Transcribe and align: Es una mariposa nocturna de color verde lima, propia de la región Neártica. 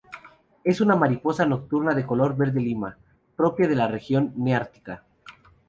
Es 0.63 0.81
una 0.81 0.95
mariposa 0.95 1.45
nocturna 1.45 1.93
de 1.93 2.07
color 2.07 2.35
verde 2.35 2.59
lima, 2.59 2.97
propia 3.35 3.67
de 3.67 3.75
la 3.75 3.87
región 3.87 4.33
Neártica. 4.35 5.03